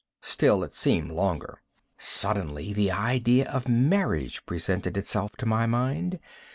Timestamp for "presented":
4.47-4.97